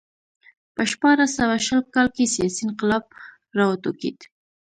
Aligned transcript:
په 0.75 0.81
شپاړس 0.91 1.29
سوه 1.39 1.57
شل 1.65 1.81
کال 1.95 2.07
کې 2.15 2.25
سیاسي 2.35 2.61
انقلاب 2.67 3.03
راوټوکېد 3.57 4.17